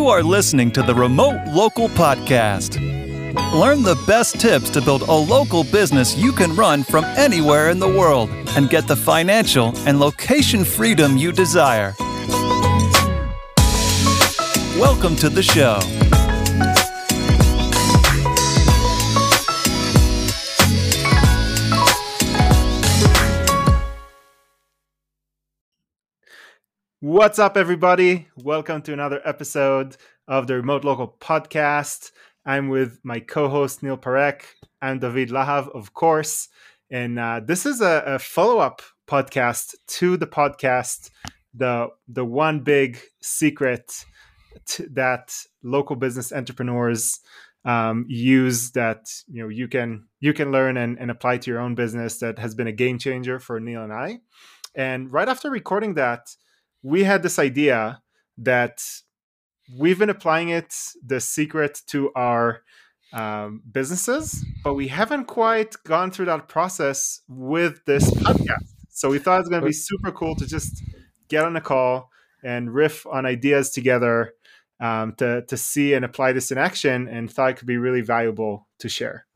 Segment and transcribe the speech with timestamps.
[0.00, 2.76] You are listening to the Remote Local Podcast.
[3.52, 7.78] Learn the best tips to build a local business you can run from anywhere in
[7.78, 11.94] the world and get the financial and location freedom you desire.
[14.78, 15.78] Welcome to the show.
[27.02, 28.28] What's up, everybody?
[28.36, 29.96] Welcome to another episode
[30.28, 32.10] of the Remote Local Podcast.
[32.44, 34.42] I'm with my co host, Neel Parekh.
[34.82, 36.50] I'm David Lahav, of course.
[36.90, 41.08] And uh, this is a, a follow up podcast to the podcast,
[41.54, 44.04] the, the one big secret
[44.66, 45.32] t- that
[45.64, 47.20] local business entrepreneurs
[47.64, 51.60] um, use that you know you can you can learn and, and apply to your
[51.60, 54.18] own business that has been a game changer for Neel and I.
[54.74, 56.28] And right after recording that,
[56.82, 58.00] we had this idea
[58.38, 58.82] that
[59.78, 62.62] we've been applying it the secret to our
[63.12, 68.74] um, businesses but we haven't quite gone through that process with this podcast.
[68.90, 70.82] So we thought it was going to be super cool to just
[71.28, 72.10] get on a call
[72.42, 74.32] and riff on ideas together
[74.80, 78.00] um, to, to see and apply this in action and thought it could be really
[78.00, 79.26] valuable to share.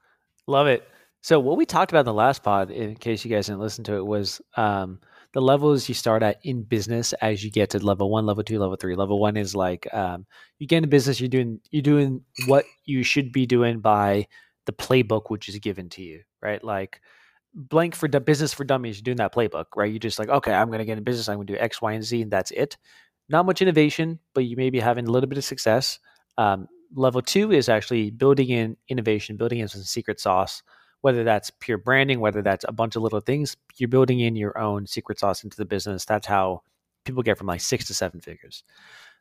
[0.47, 0.87] Love it.
[1.23, 3.85] So what we talked about in the last pod in case you guys didn't listen
[3.85, 5.01] to it was um,
[5.35, 8.59] the levels you start at in business as you get to level one, level two,
[8.59, 8.95] level three.
[8.95, 10.27] Level one is like um,
[10.61, 14.27] you get into business, you're doing you're doing what you should be doing by
[14.67, 16.63] the playbook which is given to you, right?
[16.63, 17.01] Like
[17.53, 19.91] blank for business for dummies, you're doing that playbook, right?
[19.91, 21.83] You're just like, okay, I'm going to get in business, I'm going to do X,
[21.83, 22.77] Y, and Z, and that's it.
[23.29, 25.99] Not much innovation, but you may be having a little bit of success.
[26.39, 30.63] Um, level two is actually building in innovation, building in some secret sauce
[31.05, 34.57] whether that's pure branding, whether that's a bunch of little things, you're building in your
[34.57, 36.07] own secret sauce into the business.
[36.07, 36.63] That's how
[37.05, 38.65] people get from like six to seven figures.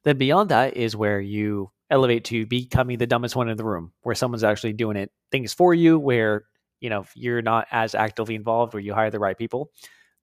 [0.06, 3.92] Then beyond that is where you elevate to becoming the dumbest one in the room,
[4.02, 6.46] where someone's actually doing it things for you, where
[6.80, 9.70] you know you're not as actively involved, where you hire the right people.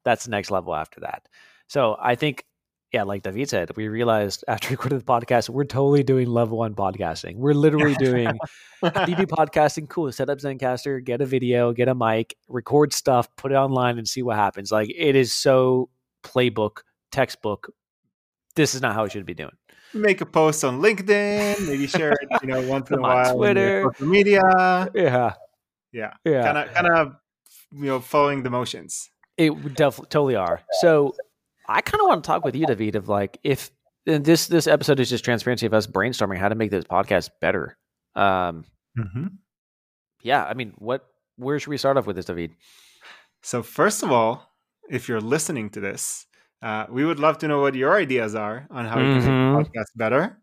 [0.03, 1.29] That's the next level after that.
[1.67, 2.47] So I think
[2.93, 6.75] yeah, like David said, we realized after recording the podcast, we're totally doing level one
[6.75, 7.37] podcasting.
[7.37, 8.39] We're literally doing
[8.83, 9.89] DB podcasting.
[9.89, 10.11] Cool.
[10.11, 14.09] Set up Zencastr, get a video, get a mic, record stuff, put it online, and
[14.09, 14.73] see what happens.
[14.73, 15.89] Like it is so
[16.25, 16.79] playbook,
[17.13, 17.73] textbook.
[18.57, 19.57] This is not how we should be doing.
[19.95, 23.31] Make a post on LinkedIn, maybe share it, you know, once in a while.
[23.31, 24.41] On Twitter, social media.
[24.95, 25.35] Yeah,
[25.93, 26.43] yeah, yeah.
[26.43, 27.17] Kind of, kind of,
[27.73, 29.11] you know, following the motions.
[29.37, 30.61] It definitely totally are.
[30.81, 31.15] So
[31.71, 33.71] I kind of want to talk with you, David, of like if
[34.05, 37.79] this this episode is just transparency of us brainstorming how to make this podcast better.
[38.17, 38.65] Um,
[38.99, 39.27] mm-hmm.
[40.23, 41.07] Yeah, I mean, what?
[41.37, 42.51] Where should we start off with this, David?
[43.43, 44.53] So first of all,
[44.91, 46.27] if you're listening to this,
[46.61, 49.25] uh, we would love to know what your ideas are on how mm-hmm.
[49.25, 50.39] can make the podcast better.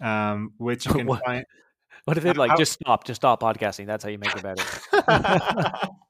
[0.00, 1.44] Um, which you can what, find.
[2.04, 3.86] What if it like how, just stop, just stop podcasting?
[3.86, 4.62] That's how you make it better.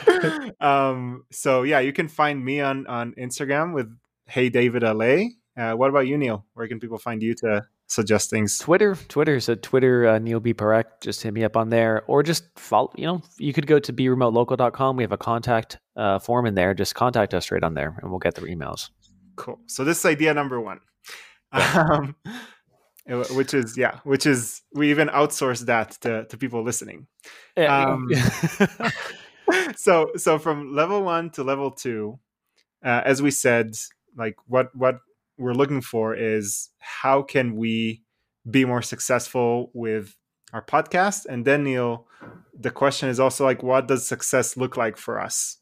[0.60, 3.94] um, so yeah, you can find me on on Instagram with
[4.26, 5.28] Hey David LA.
[5.56, 6.46] Uh, what about you, Neel?
[6.54, 8.58] Where can people find you to suggest things?
[8.58, 9.38] Twitter, Twitter.
[9.40, 10.84] So Twitter, uh, Neel B Parekh.
[11.00, 12.92] Just hit me up on there, or just follow.
[12.96, 14.96] You know, you could go to beremotelocal.com.
[14.96, 16.72] We have a contact uh, form in there.
[16.74, 18.90] Just contact us right on there, and we'll get the emails.
[19.36, 19.60] Cool.
[19.66, 20.80] So this is idea number one.
[21.54, 22.16] Um,
[23.06, 27.06] which is yeah which is we even outsource that to, to people listening
[27.56, 28.08] um,
[29.76, 32.18] so so from level one to level two
[32.84, 33.74] uh, as we said
[34.16, 35.00] like what what
[35.38, 38.02] we're looking for is how can we
[38.48, 40.16] be more successful with
[40.52, 41.26] our podcast?
[41.26, 42.06] And then Neel
[42.58, 45.58] the question is also like what does success look like for us?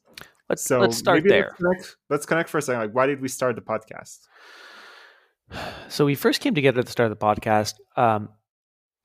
[0.49, 2.81] Let's so let's start there let's connect, let's connect for a second.
[2.81, 4.19] Like why did we start the podcast?
[5.89, 7.75] So we first came together at the start of the podcast.
[7.97, 8.29] Um,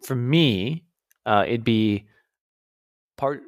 [0.03, 0.85] for me
[1.25, 2.05] uh, it'd be
[3.17, 3.41] part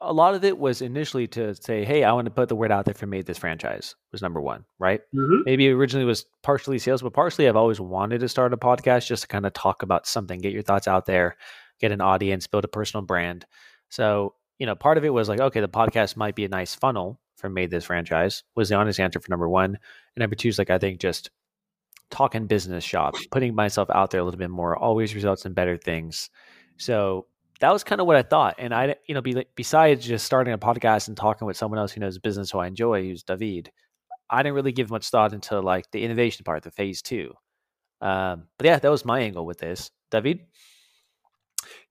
[0.00, 2.72] a lot of it was initially to say, "Hey, I want to put the word
[2.72, 5.00] out there for MaidThis franchise." Was number one, right?
[5.14, 5.42] Mm-hmm.
[5.44, 9.22] Maybe originally was partially sales, but partially I've always wanted to start a podcast just
[9.22, 11.36] to kind of talk about something, get your thoughts out there,
[11.80, 13.46] get an audience, build a personal brand.
[13.88, 16.74] So you know, part of it was like, okay, the podcast might be a nice
[16.74, 18.42] funnel for MaidThis franchise.
[18.54, 21.30] Was the honest answer for number one, and number two is like I think just
[22.10, 25.76] talking business shop, putting myself out there a little bit more, always results in better
[25.76, 26.28] things.
[26.76, 27.26] So
[27.60, 28.56] that was kind of what I thought.
[28.58, 31.92] And I, you know, be, besides just starting a podcast and talking with someone else
[31.92, 33.70] who knows business who I enjoy, who's David,
[34.28, 37.34] I didn't really give much thought into like the innovation part, the phase two.
[38.00, 39.90] Um, but yeah, that was my angle with this.
[40.10, 40.40] David?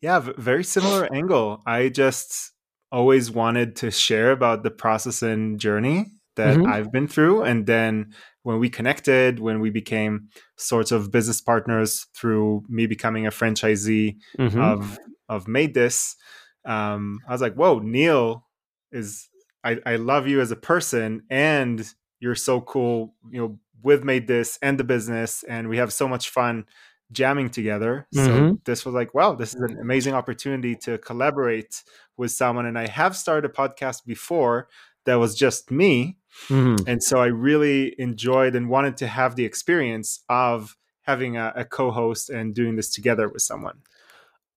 [0.01, 1.61] Yeah, very similar angle.
[1.65, 2.51] I just
[2.91, 6.67] always wanted to share about the process and journey that Mhm.
[6.67, 7.43] I've been through.
[7.43, 13.25] And then when we connected, when we became sorts of business partners through me becoming
[13.27, 14.59] a franchisee Mhm.
[14.61, 14.97] of
[15.27, 16.15] of MaidThis,
[16.65, 18.45] um, I was like, whoa, Neel
[18.91, 19.29] is
[19.63, 21.85] I, I love you as a person and
[22.19, 26.29] you're so cool, you know, with MaidThis and the business, and we have so much
[26.29, 26.65] fun
[27.11, 28.07] jamming together.
[28.13, 28.65] So Mhm.
[28.65, 31.83] this was like, wow, this is an amazing opportunity to collaborate
[32.17, 32.65] with someone.
[32.67, 34.67] And I have started a podcast before
[35.05, 36.17] that was just me.
[36.49, 36.87] Mhm.
[36.87, 41.65] And so I really enjoyed and wanted to have the experience of having a, a
[41.65, 43.81] co-host and doing this together with someone.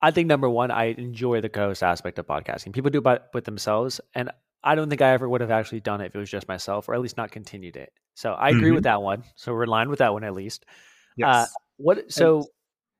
[0.01, 2.73] I think number one, I enjoy the co-host aspect of podcasting.
[2.73, 4.31] People do it with themselves, and
[4.65, 6.89] I don't think I ever would have actually done it if it was just myself,
[6.89, 7.93] or at least not continued it.
[8.15, 8.75] So I agree Mhm.
[8.75, 9.25] with that one.
[9.37, 10.67] So we're in line with that one at least.
[11.17, 11.29] Yes.
[11.29, 11.47] Uh,
[11.77, 12.13] what?
[12.13, 12.49] So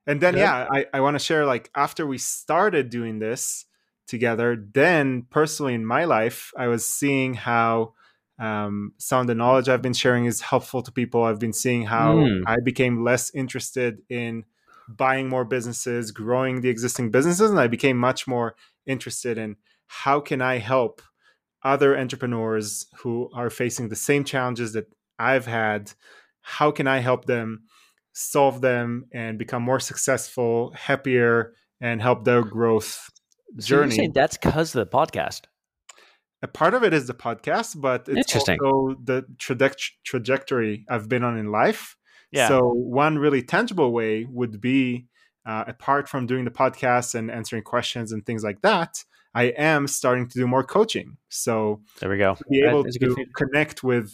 [0.05, 0.41] And then, Good.
[0.41, 3.65] yeah, I, I want to share like after we started doing this
[4.07, 7.93] together, then personally in my life, I was seeing how
[8.39, 11.23] um, some of the knowledge I've been sharing is helpful to people.
[11.23, 12.43] I've been seeing how Mm.
[12.47, 14.45] I became less interested in
[14.89, 19.55] buying more businesses, growing the existing businesses, and I became much more interested in
[19.87, 21.01] how can I help
[21.63, 24.87] other entrepreneurs who are facing the same challenges that
[25.17, 25.93] I've had.
[26.41, 27.63] How can I help them
[28.11, 33.09] solve them and become more successful, happier, and help their growth
[33.59, 33.95] so journey?
[33.95, 35.43] saying that's because of the podcast.
[36.43, 41.23] A part of it is the podcast, but it's also the traje- trajectory I've been
[41.23, 41.95] on in life.
[42.31, 42.49] Yeah.
[42.49, 45.07] So one really tangible way would be,
[45.45, 49.03] uh, apart from doing the podcast and answering questions and things like that,
[49.33, 51.17] I am starting to do more coaching.
[51.29, 52.35] So There we go.
[52.35, 54.11] to be able is a good to connect with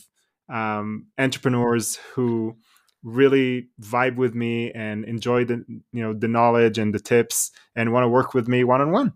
[0.49, 2.57] um, entrepreneurs who
[3.01, 7.93] really vibe with me and enjoy the you know the knowledge and the tips and
[7.93, 9.13] want to work with me one on one.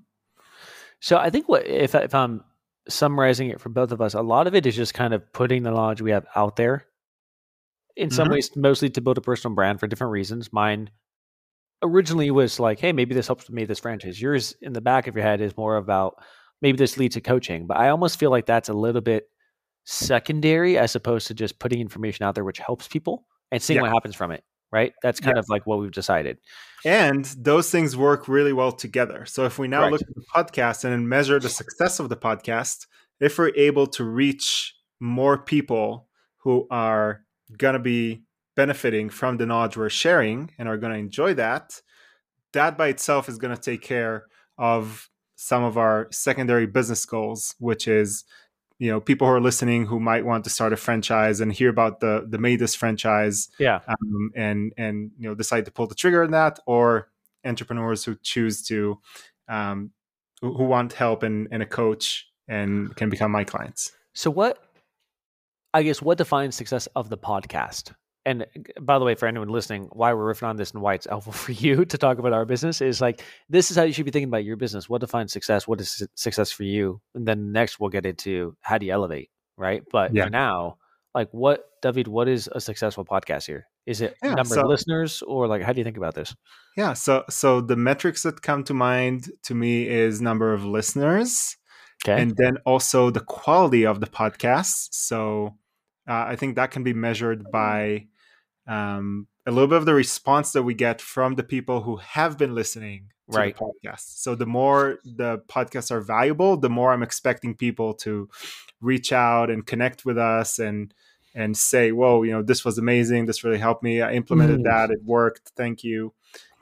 [0.99, 2.43] So I think what if if I'm
[2.87, 5.63] summarizing it for both of us, a lot of it is just kind of putting
[5.63, 6.85] the knowledge we have out there.
[7.95, 8.31] In some Mhm.
[8.31, 10.51] ways, mostly to build a personal brand for different reasons.
[10.51, 10.89] Mine
[11.83, 14.21] originally was like, hey, maybe this helps me this franchise.
[14.21, 16.15] Yours in the back of your head is more about
[16.61, 17.67] maybe this leads to coaching.
[17.67, 19.29] But I almost feel like that's a little bit
[19.85, 23.81] secondary as opposed to just putting information out there which helps people and seeing Yeah.
[23.83, 24.43] what happens from it.
[24.73, 24.93] Right?
[25.03, 26.39] That's kind of like what we've decided.
[26.83, 29.25] And those things work really well together.
[29.25, 29.91] So if we now Correct.
[29.91, 32.87] look at the podcast and then measure the success of the podcast,
[33.19, 37.21] if we're able to reach more people who are
[37.55, 38.23] going to be
[38.55, 41.79] benefiting from the knowledge we're sharing and are going to enjoy that,
[42.53, 44.25] that by itself is going to take care
[44.57, 48.23] of some of our secondary business goals, which is
[48.79, 51.69] you know people who are listening who might want to start a franchise and hear
[51.69, 53.79] about the the MaidThis franchise Yeah.
[53.87, 57.09] um, and and you know decide to pull the trigger on that, or
[57.45, 58.99] entrepreneurs who choose to
[59.47, 59.91] um,
[60.41, 63.91] who, who want help and, and a coach and can become my clients.
[64.13, 64.57] So what
[65.73, 67.93] I guess what defines success of the podcast?
[68.25, 68.45] And uh,
[68.81, 71.33] by the way, for anyone listening, why we're riffing on this and why it's helpful
[71.45, 74.11] for you to talk about our business is like this is how you should be
[74.11, 74.87] thinking about your business.
[74.89, 75.67] What defines success?
[75.67, 77.01] What is success for you?
[77.15, 79.83] And then next we'll get into how do you elevate, right?
[79.91, 80.25] But Yeah.
[80.25, 80.77] for now,
[81.13, 83.67] like what David, what is a successful podcast here?
[83.85, 86.33] Is it Yeah, number so- of listeners or like how do you think about this?
[86.77, 91.57] Yeah, so so the metrics that come to mind to me is number of listeners,
[92.05, 92.21] Okay.
[92.21, 94.87] and then also the quality of the podcast.
[94.93, 95.57] So
[96.07, 98.07] uh, I think that can be measured by
[98.67, 102.37] um, a little bit of the response that we get from the people who have
[102.37, 103.55] been listening to Right.
[103.57, 104.19] the podcast.
[104.21, 108.29] So the more the podcasts are valuable, the more I'm expecting people to
[108.81, 110.93] reach out and connect with us and
[111.35, 113.25] and say, "Whoa, you know, this was amazing.
[113.25, 114.01] This really helped me.
[114.01, 114.65] I implemented Mm.
[114.65, 114.91] that.
[114.91, 115.51] It worked.
[115.57, 116.13] Thank you."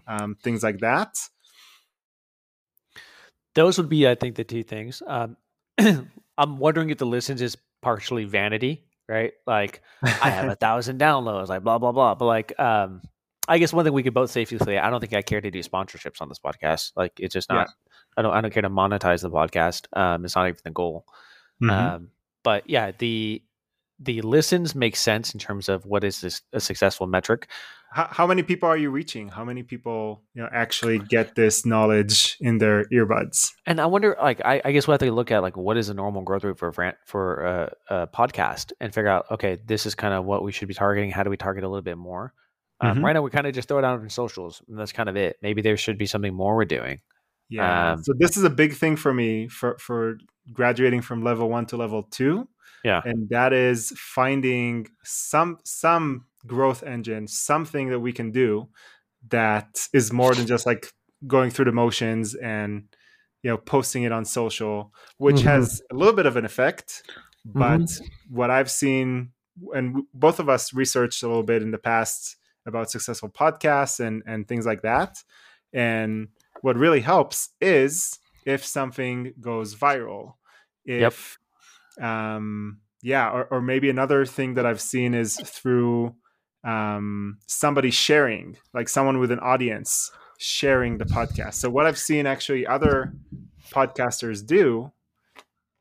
[0.07, 1.17] Um, things like that.
[3.55, 5.01] Those would be, I think, the two things.
[5.05, 5.35] Um,
[6.37, 9.33] I'm wondering if the listens is partially vanity, right?
[9.45, 12.15] Like I have a thousand downloads, like blah blah blah.
[12.15, 13.01] But like, um,
[13.47, 15.51] I guess one thing we could both safely say, I don't think I care to
[15.51, 16.93] do sponsorships on this podcast.
[16.95, 17.69] Like, it's just not.
[18.17, 18.33] I don't.
[18.33, 19.85] I don't care to monetize the podcast.
[19.97, 21.05] Um, it's not even the goal.
[21.61, 21.69] Mhm.
[21.69, 22.07] Um,
[22.43, 23.43] but yeah, the
[24.03, 27.47] the listens make sense in terms of what is this a successful metric.
[27.93, 29.27] how, how many people are you reaching?
[29.29, 33.51] How many people you know actually get this knowledge in their earbuds?
[33.65, 35.89] And I wonder, like, I, I guess we have to look at like what is
[35.89, 36.71] a normal growth rate for
[37.05, 40.67] for a, a podcast and figure out, okay, this is kind of what we should
[40.69, 41.11] be targeting.
[41.11, 42.33] How do we target a little bit more?
[42.79, 43.03] Um, Mhm.
[43.03, 45.15] Right now, we kind of just throw it out on socials, and that's kind of
[45.15, 45.37] it.
[45.43, 47.01] Maybe there should be something more we're doing.
[47.49, 47.91] Yeah.
[47.91, 50.17] Um, so this is a big thing for me for for
[50.53, 52.47] graduating from level one to level two.
[52.83, 53.01] Yeah.
[53.05, 58.69] And that is finding some some growth engine, something that we can do
[59.29, 60.87] that is more than just like
[61.27, 62.85] going through the motions and
[63.43, 65.43] you know posting it on social, which Mhm.
[65.43, 67.03] has a little bit of an effect.
[67.45, 67.89] But
[68.29, 69.31] what I've seen,
[69.73, 74.23] and both of us researched a little bit in the past about successful podcasts and
[74.25, 75.23] and things like that.
[75.73, 76.29] And
[76.61, 80.33] what really helps is if something goes viral.
[80.85, 81.13] If yep.
[81.99, 86.15] Um yeah, or, or maybe another thing that I've seen is through
[86.63, 91.55] um somebody sharing, like someone with an audience sharing the podcast.
[91.55, 93.13] So what I've seen actually other
[93.71, 94.91] podcasters do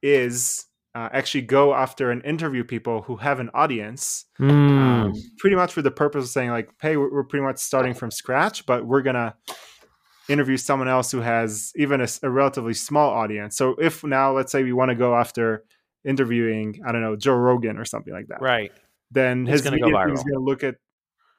[0.02, 4.50] is uh, actually go after and interview people who have an audience, mm.
[4.50, 7.94] um, pretty much for the purpose of saying like, "Hey, we're, we're, pretty much starting
[7.94, 9.36] from scratch, but we're gonna
[10.28, 14.50] interview someone else who has even a, a relatively small audience." So if now, let's
[14.50, 15.64] say we want to go after
[16.04, 18.72] interviewing, I don't know, Joe Rogan or something like that, right?
[19.10, 20.76] Then his media team is going to look at,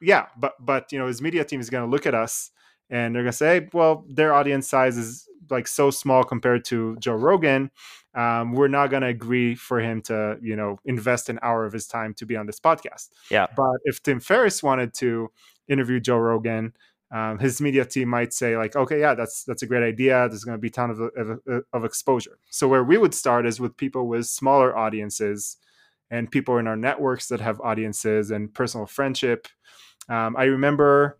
[0.00, 2.50] yeah, but but you know his media team is going to look at us
[2.90, 6.64] and they're going to say, hey, well, their audience size is like so small compared
[6.66, 7.70] to Joe Rogan
[8.14, 11.72] um, we're not going to agree for him to, you know, invest an hour of
[11.72, 13.08] his time to be on this podcast.
[13.30, 13.46] Yeah.
[13.56, 15.30] But if Tim Ferriss wanted to
[15.68, 16.74] interview Joe Rogan,
[17.12, 20.26] um, his media team might say like, okay, yeah, that's that's a great idea.
[20.28, 22.38] There's going to be a ton of, of, of exposure.
[22.50, 25.58] So where we would start is with people with smaller audiences
[26.10, 29.46] and people in our networks that have audiences and personal friendship.
[30.08, 31.18] Um, I remember,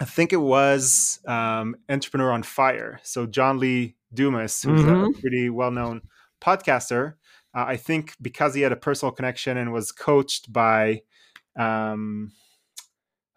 [0.00, 3.00] I think it was um, Entrepreneur on Fire.
[3.04, 5.16] So John Lee Dumas, who's mm-hmm.
[5.16, 6.02] a pretty well known
[6.40, 7.14] podcaster.
[7.54, 11.02] Uh, I think because he had a personal connection and was coached by,
[11.56, 12.32] um,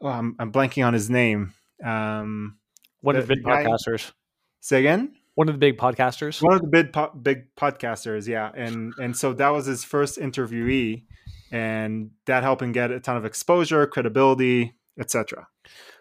[0.02, 1.54] oh, I'm, I'm blanking on his name.
[1.84, 2.58] Um,
[3.02, 4.12] One of the big podcasters.
[4.60, 5.16] Say again.
[5.36, 6.42] One of the big podcasters.
[6.42, 10.20] One of the big po- big podcasters, yeah, and and so that was his first
[10.20, 11.04] interviewee,
[11.52, 15.48] and that helped him get a ton of exposure, credibility, etc.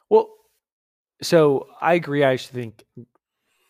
[0.08, 0.28] Well,
[1.22, 2.24] so I agree.
[2.24, 2.84] I actually think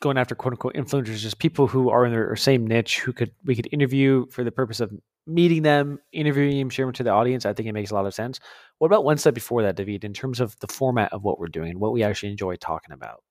[0.01, 3.33] going after quote unquote influencers, just people who are in their same niche who could
[3.45, 4.93] we could interview for the purpose of
[5.31, 7.47] meeting them, interviewing them, sharing them to the audience.
[7.47, 8.41] I think it makes a lot of sense.
[8.79, 11.49] What about one step before that, David, in terms of the format of what we're
[11.49, 13.23] doing and what we actually enjoy talking about?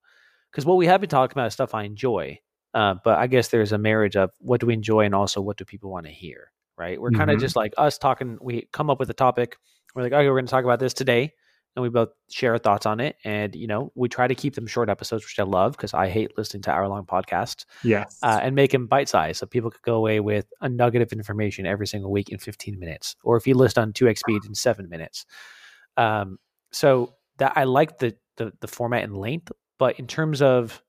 [0.50, 2.38] Because what we have been talking about is stuff I enjoy,
[2.74, 5.56] uh, but I guess there's a marriage of what do we enjoy and also what
[5.56, 7.00] do people want to hear, right?
[7.00, 7.18] We're mm-hmm.
[7.18, 8.38] kind of just like us talking.
[8.40, 9.58] We come up with a topic.
[9.94, 11.32] We're like, okay, we're going to talk about this today
[11.76, 13.16] and we both share our thoughts on it.
[13.24, 16.08] And you know, we try to keep them short episodes, which I love because I
[16.08, 17.64] hate listening to hour long podcasts.
[17.84, 21.02] Yes, uh, and make them bite sized so people could go away with a nugget
[21.02, 24.20] of information every single week in 15 minutes, or if you list on two x
[24.20, 25.26] speed in seven minutes.
[25.96, 26.38] Um,
[26.72, 30.82] so that I like the, the the format and length, but in terms of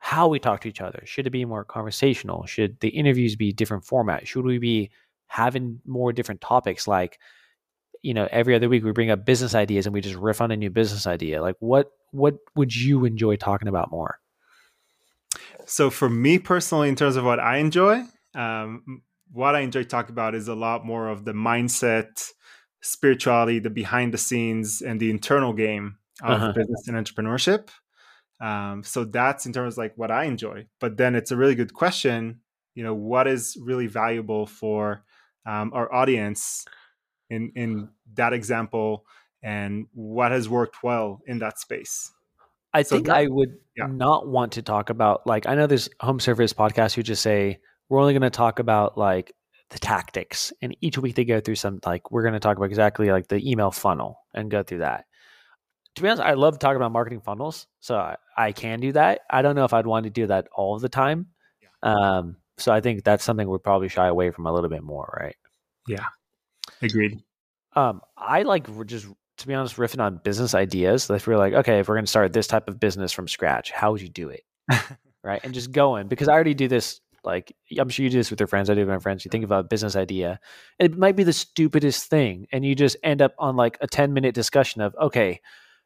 [0.00, 2.46] how we talk to each other, should it be more conversational?
[2.46, 4.26] Should the interviews be different format?
[4.26, 4.90] Should we be
[5.26, 7.18] having more different topics like
[8.02, 10.50] you know every other week we bring up business ideas and we just riff on
[10.50, 11.42] a new business idea.
[11.42, 14.18] Like what what would you enjoy talking about more?
[15.66, 18.02] So for me personally in terms of what i enjoy
[18.34, 19.02] um,
[19.32, 22.30] what i enjoy talking about is a lot more of the mindset
[22.80, 26.52] spirituality the behind the scenes and the internal game of uh-huh.
[26.52, 27.68] business and entrepreneurship.
[28.40, 30.66] Um, so that's in terms of like what i enjoy.
[30.80, 32.40] But then it's a really good question
[32.74, 35.04] you know what is really valuable for
[35.46, 36.64] um, our audience
[37.30, 39.04] in in that example
[39.42, 42.12] and what has worked well in that space.
[42.72, 43.86] I so think that, i would yeah.
[43.86, 47.58] not want to talk about like i know there's home service podcasts who just say
[47.88, 49.34] we're only going to talk about like
[49.70, 52.66] the tactics and each week they go through some like we're going to talk about
[52.66, 55.04] exactly like the email funnel and go through that.
[55.96, 59.22] To be honest i love talking about marketing funnels so i, I can do that.
[59.28, 61.26] I don't know if i'd want to do that all the time.
[61.60, 62.18] Yeah.
[62.18, 65.12] um, so i think that's something we'd probably shy away from a little bit more
[65.20, 65.36] right?
[65.88, 66.06] Yeah
[66.82, 67.22] Agreed.
[67.76, 69.06] Um, I like just
[69.40, 71.08] to be honest, riffing on business ideas.
[71.08, 73.70] If we're like, okay, if we're going to start this type of business from scratch,
[73.70, 74.42] how would you do it?
[75.24, 77.00] right, and just going because I already do this.
[77.22, 78.70] Like I'm sure you do this with your friends.
[78.70, 79.24] I do with my friends.
[79.24, 80.40] You think about a business idea,
[80.78, 84.14] it might be the stupidest thing, and you just end up on like a 10
[84.14, 85.40] minute discussion of, okay,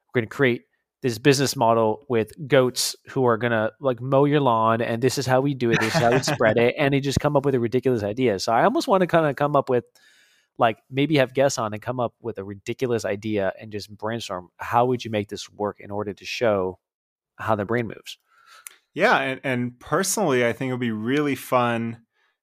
[0.06, 0.62] we're going to create
[1.02, 5.26] this business model with goats who are gonna like mow your lawn and this is
[5.26, 7.44] how we do it this is how we spread it and they just come up
[7.44, 9.84] with a ridiculous idea so i almost want to kind of come up with
[10.58, 14.48] like maybe have guests on and come up with a ridiculous idea and just brainstorm
[14.58, 16.78] how would you make this work in order to show
[17.36, 18.18] how the brain moves?
[18.94, 22.02] Yeah and, and personally i think it would be really fun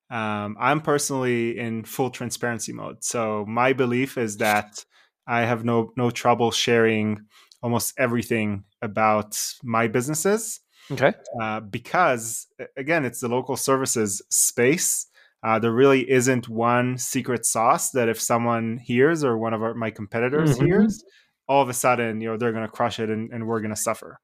[0.10, 4.84] um, i'm personally in full transparency mode so my belief is that
[5.28, 7.26] i have no no trouble sharing
[7.64, 10.60] almost everything about my businesses
[10.92, 11.14] okay.
[11.42, 15.08] uh, because again it's the local services space
[15.44, 19.74] uh, there really isn't one secret sauce that if someone hears or one of our,
[19.74, 20.66] my competitors mm-hmm.
[20.66, 21.04] hears,
[21.48, 23.74] all of a sudden, you know, they're going to crush it and, and we're going
[23.74, 24.20] to suffer.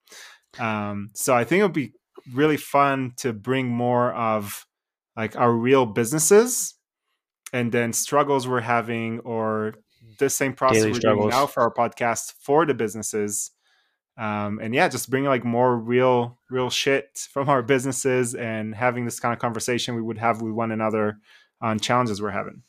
[0.59, 1.93] Um, so I think it would be
[2.33, 4.65] really fun to bring more of
[5.15, 6.75] like our real businesses
[7.51, 9.74] and then struggles we're having or
[10.19, 11.24] the same process Daily we're struggles.
[11.24, 13.51] doing now for our podcast for the businesses
[14.17, 19.05] um, and yeah just bringing like more real real shit from our businesses and having
[19.05, 21.19] this kind of conversation we would have with one another
[21.62, 22.62] on challenges we're having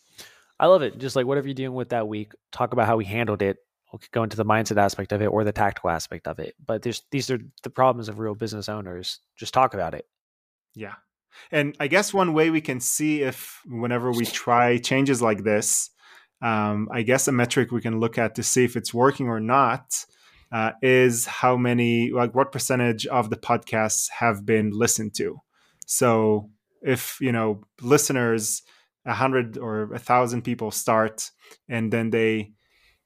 [0.60, 0.98] I love it.
[0.98, 3.58] Just like whatever you're dealing with that week, talk about how we handled it.
[3.92, 6.54] We could go into the mindset aspect of it or the tactical aspect of it.
[6.64, 9.20] But there's these are the problems of real business owners.
[9.36, 10.06] Just talk about it.
[10.74, 10.94] Yeah.
[11.52, 15.90] And I guess one way we can see if whenever we try changes like this,
[16.42, 19.40] um, I guess a metric we can look at to see if it's working or
[19.40, 20.04] not
[20.52, 25.40] uh, is how many, like what percentage of the podcasts have been listened to.
[25.86, 26.50] So
[26.82, 28.62] if, you know, listeners,
[29.04, 31.30] a hundred or a thousand people start
[31.68, 32.52] and then they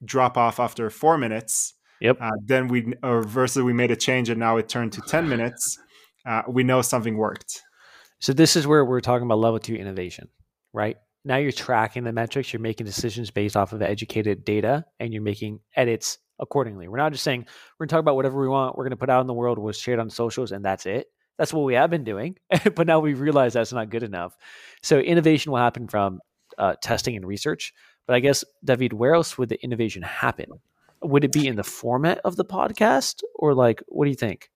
[0.05, 2.19] drop off after four minutes, Yep.
[2.21, 5.29] uh, then we, or versus we made a change and now it turned to 10
[5.29, 5.79] minutes,
[6.27, 7.63] uh, we know something worked.
[8.19, 10.29] So this is where we're talking about level two innovation,
[10.73, 10.97] right?
[11.25, 15.23] Now you're tracking the metrics, you're making decisions based off of educated data, and you're
[15.23, 16.89] making edits accordingly.
[16.89, 17.47] We're not just saying
[17.79, 19.73] we're gonna talk about whatever we want, we're gonna put out in the world, we'll
[19.73, 21.07] share it on socials, and that's it.
[21.39, 22.37] That's what we have been doing,
[22.75, 24.37] but now we realize that's not good enough.
[24.83, 26.21] So innovation will happen from
[26.59, 27.73] uh, testing and research.
[28.07, 30.47] But I guess David, where else would the innovation happen?
[31.03, 34.51] Would it be in the format of the podcast, or like, what do you think?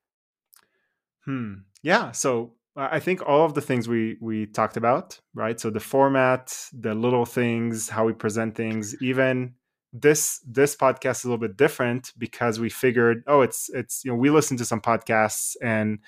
[1.25, 1.55] Hmm.
[1.83, 2.13] Yeah.
[2.13, 5.59] So uh, I think all of the things we we talked about, right?
[5.59, 9.55] So the format, the little things, how we present things, even
[9.93, 14.11] this this podcast is a little bit different because we figured, oh, it's it's you
[14.11, 15.99] know we listen to some podcasts and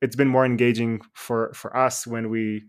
[0.00, 2.64] it's been more engaging for for us when we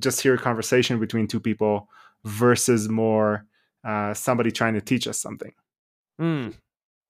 [0.00, 1.88] just hear a conversation between two people
[2.24, 3.46] versus more
[3.84, 5.52] uh, somebody trying to teach us something.
[6.18, 6.50] Hmm.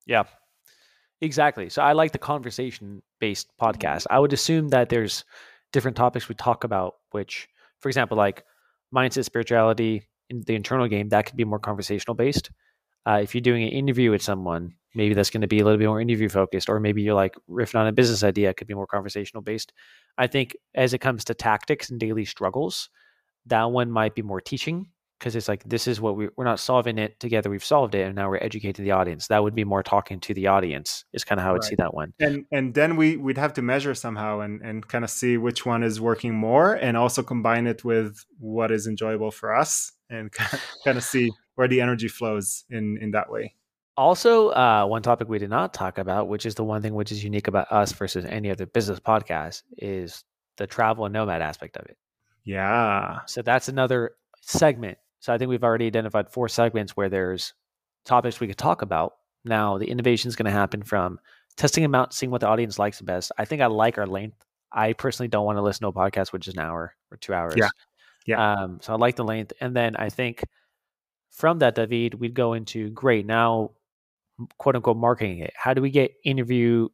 [0.07, 0.25] Yeah.
[1.21, 1.71] Exactly.
[1.71, 4.07] So I like the conversation based podcast.
[4.11, 5.25] I would assume that there's
[5.73, 7.49] different topics we talk about, which,
[7.81, 8.45] for example, like
[8.95, 12.51] mindset, spirituality, in the internal game, that could be more conversational based.
[13.07, 15.79] Uh, if you're doing an interview with someone, maybe that's going to be a little
[15.79, 18.67] bit more interview focused, or maybe you're like riffing on a business idea, it could
[18.67, 19.73] be more conversational based.
[20.17, 22.89] I think as it comes to tactics and daily struggles,
[23.47, 26.61] that one might be more teaching because it's like this is what we, we're not
[26.61, 29.65] solving it together we've solved it and now we're educating the audience that would be
[29.65, 31.69] more talking to the audience is kind of how i would Right.
[31.69, 35.05] see that one and and then we we'd have to measure somehow and and kind
[35.05, 39.31] of see which one is working more and also combine it with what is enjoyable
[39.31, 40.31] for us and
[40.85, 43.55] kind of see where the energy flows in in that way.
[43.97, 47.13] Also uh, one topic we did not talk about which is the one thing which
[47.13, 50.25] is unique about us versus any other business podcast is
[50.57, 51.97] the travel and nomad aspect of it.
[52.45, 53.21] Yeah.
[53.27, 54.99] So that's another segment.
[55.21, 57.55] So i think we've already identified four segments where there's
[58.05, 59.15] topics we could talk about.
[59.45, 61.19] Now the innovation is going to happen from
[61.57, 63.33] testing them out seeing what the audience likes the best.
[63.39, 64.45] I think i like our length.
[64.73, 67.33] I personally don't want to listen to a podcast which is an hour or two
[67.33, 67.55] hours.
[67.57, 67.69] Yeah.
[68.27, 68.53] Yeah.
[68.55, 69.53] um, so i like the length.
[69.61, 70.43] And then i think
[71.35, 73.71] from that david we'd go into great now
[74.59, 75.53] quote unquote marketing it.
[75.57, 76.89] How do we get interview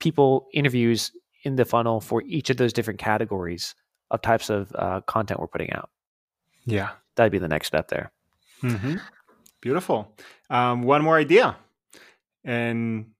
[0.00, 1.12] people interviews
[1.44, 3.74] in the funnel for each of those different categories
[4.10, 5.90] of types of uh, content we're putting out?
[6.64, 6.90] Yeah.
[7.16, 8.12] That'd be the next step there.
[8.60, 8.96] Hmm
[9.60, 10.14] beautiful.
[10.50, 11.56] Um one more idea.
[12.44, 13.12] And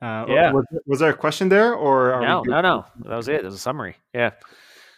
[0.00, 0.52] uh Yeah.
[0.52, 2.84] was, was there a question there or are we no no no.
[3.04, 3.42] That was it.
[3.42, 3.96] That was a summary.
[4.12, 4.30] Yeah.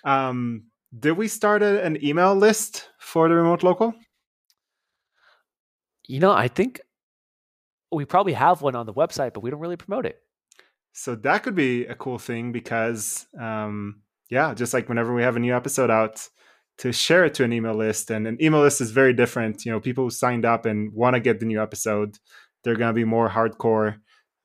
[0.05, 0.65] Um
[0.99, 3.95] did we start a, an email list for the remote local
[6.09, 6.81] you know i think
[7.93, 10.21] we probably have one on the website but we don't really promote it
[10.93, 15.37] So that could be a cool thing because, um, yeah, just like whenever we have
[15.37, 16.27] a new episode out,
[16.79, 18.11] to share it to an email list.
[18.11, 19.65] And an email list is very different.
[19.67, 22.17] You know, people who signed up and want to get the new episode,
[22.63, 23.97] they're going to be more hardcore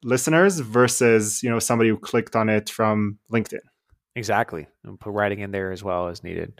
[0.04, 3.65] listeners versus, you know, somebody who clicked on it from LinkedIn.
[4.15, 6.52] exactly and put writing in there as well as needed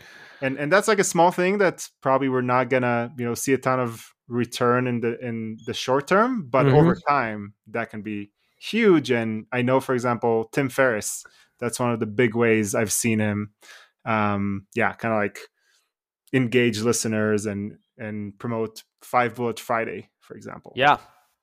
[0.42, 3.54] And and that's like a small thing that probably we're not gonna, you know, see
[3.54, 6.74] a ton of return in the in the short term, but Mhm.
[6.80, 9.12] over time that can be huge.
[9.12, 11.26] And I know, for example, Tim Ferriss,
[11.60, 13.52] that's one of the big ways I've seen him.
[14.06, 15.40] Um, yeah, kind of like
[16.34, 20.72] engage listeners and and promote Five Bullet Friday, for example.
[20.76, 20.98] yeah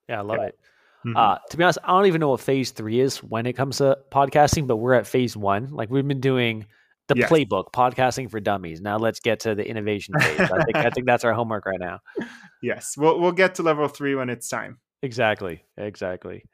[0.08, 0.46] yeah i love Yeah.
[0.46, 0.58] it
[1.04, 1.16] Mhm.
[1.16, 3.76] uh, to be honest i don't even know what phase three is when it comes
[3.78, 6.66] to podcasting but we're at phase one like we've been doing
[7.08, 7.30] the Yes.
[7.30, 11.06] playbook podcasting for dummies now let's get to the innovation phase i think i think
[11.06, 11.98] that's our homework right now
[12.62, 14.78] yes, we'll we'll get to level three when it's time.
[15.02, 15.64] Exactly.
[15.76, 16.44] Exactly.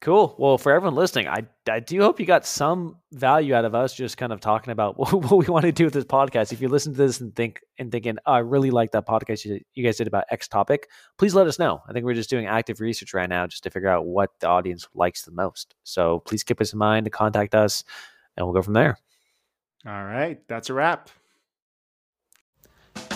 [0.00, 0.34] Cool.
[0.38, 3.92] Well, for everyone listening, I, I do hope you got some value out of us
[3.92, 6.52] just kind of talking about what, what we want to do with this podcast.
[6.52, 9.44] If you listen to this and think and thinking, oh, I really like that podcast
[9.44, 11.82] you, you guys did about X topic, please let us know.
[11.86, 14.46] I think we're just doing active research right now just to figure out what the
[14.46, 15.74] audience likes the most.
[15.82, 17.84] So please keep us in mind to contact us
[18.36, 18.96] and we'll go from there.
[19.86, 21.08] All right, that's a wrap.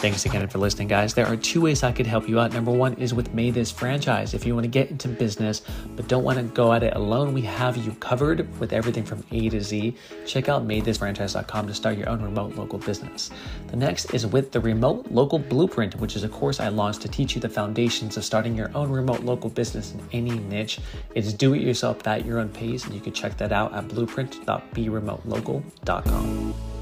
[0.04, 1.14] Thanks again for listening, guys.
[1.14, 2.52] There are two ways I could help you out.
[2.52, 4.34] Number one is with MaidThis franchise.
[4.34, 5.62] If you want to get into business
[5.96, 9.24] but don't want to go at it alone, we have you covered with everything from
[9.32, 9.96] A to Z.
[10.26, 13.30] Check out maidthisfranchise.com to start your own remote local business.
[13.68, 17.08] The next is with the Remote Local Blueprint, which is a course I launched to
[17.08, 20.80] teach you the foundations of starting your own remote local business in any niche.
[21.14, 23.88] It's do it yourself at your own pace, and you can check that out at
[23.88, 26.73] blueprint.beremotelocal.com.